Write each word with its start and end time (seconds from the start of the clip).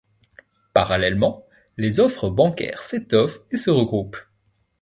Parallèlement, 0.73 1.45
les 1.77 1.99
offres 1.99 2.31
bancaires 2.31 2.81
s'étoffent 2.81 3.41
et 3.51 3.57
se 3.57 3.69
regroupent. 3.69 4.17